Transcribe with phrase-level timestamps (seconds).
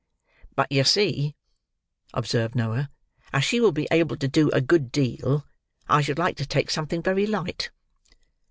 [0.55, 1.35] "But, yer see,"
[2.11, 2.89] observed Noah,
[3.33, 5.45] "as she will be able to do a good deal,
[5.87, 7.69] I should like to take something very light."